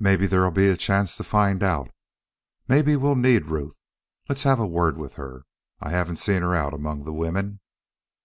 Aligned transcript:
"Maybe 0.00 0.26
there'll 0.26 0.50
be 0.50 0.66
a 0.66 0.76
chance 0.76 1.16
to 1.16 1.22
find 1.22 1.62
out. 1.62 1.88
Maybe 2.66 2.96
we'll 2.96 3.14
need 3.14 3.46
Ruth. 3.46 3.80
Let's 4.28 4.42
have 4.42 4.58
a 4.58 4.66
word 4.66 4.98
with 4.98 5.14
her. 5.14 5.44
I 5.80 5.90
haven't 5.90 6.16
seen 6.16 6.42
her 6.42 6.56
out 6.56 6.74
among 6.74 7.04
the 7.04 7.12
women." 7.12 7.60